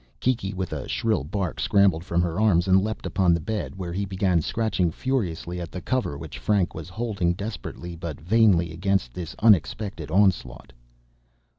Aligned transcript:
Kiki, 0.19 0.51
with 0.51 0.73
a 0.73 0.87
shrill 0.87 1.23
bark, 1.23 1.59
scrambled 1.59 2.03
from 2.03 2.23
her 2.23 2.39
arms 2.39 2.67
and 2.67 2.83
leaped 2.83 3.05
upon 3.05 3.35
the 3.35 3.39
bed 3.39 3.75
where 3.75 3.93
he 3.93 4.03
began 4.03 4.41
scratching 4.41 4.91
furiously 4.91 5.61
at 5.61 5.69
the 5.71 5.79
cover 5.79 6.17
which 6.17 6.39
Frank 6.39 6.73
was 6.73 6.89
holding 6.89 7.33
desperately 7.35 7.95
but 7.95 8.19
vainly 8.19 8.71
against 8.73 9.13
this 9.13 9.35
unexpected 9.37 10.09
onslaught. 10.09 10.73